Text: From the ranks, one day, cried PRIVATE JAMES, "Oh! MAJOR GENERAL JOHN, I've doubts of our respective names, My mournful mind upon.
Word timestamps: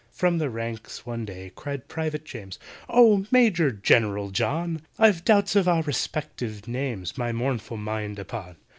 From 0.11 0.39
the 0.39 0.49
ranks, 0.49 1.05
one 1.05 1.25
day, 1.25 1.51
cried 1.53 1.87
PRIVATE 1.87 2.25
JAMES, 2.25 2.57
"Oh! 2.89 3.27
MAJOR 3.29 3.69
GENERAL 3.69 4.31
JOHN, 4.31 4.81
I've 4.97 5.23
doubts 5.23 5.55
of 5.55 5.67
our 5.67 5.83
respective 5.83 6.67
names, 6.67 7.19
My 7.19 7.31
mournful 7.31 7.77
mind 7.77 8.17
upon. 8.17 8.55